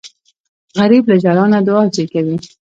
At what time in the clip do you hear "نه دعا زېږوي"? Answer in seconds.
1.53-2.35